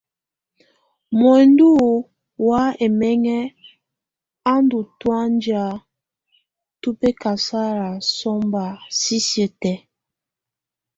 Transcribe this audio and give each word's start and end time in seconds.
Mɔndɔ 1.19 1.67
wa 2.47 2.61
ɛmɛŋɛ 2.85 3.37
á 4.51 4.53
ndù 4.63 4.79
tɔ̀ánjɛ 4.99 5.61
tù 6.81 6.89
bɛkasala 6.99 7.87
sɔmba 8.17 8.63
sisiǝ́ 8.99 9.49
tɛ̀á. 9.61 9.79